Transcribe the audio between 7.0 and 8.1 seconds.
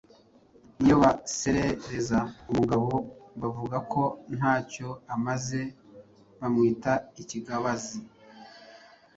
ikigabazi.